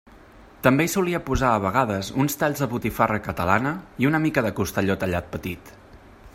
També 0.67 0.85
hi 0.87 0.89
solia 0.93 1.19
posar 1.27 1.51
a 1.57 1.59
vegades 1.65 2.09
uns 2.23 2.39
talls 2.43 2.63
de 2.65 2.69
botifarra 2.73 3.21
catalana 3.29 3.77
i 4.05 4.11
una 4.13 4.25
mica 4.27 4.45
de 4.47 4.55
costelló 4.61 4.97
tallat 5.05 5.33
petit. 5.37 5.75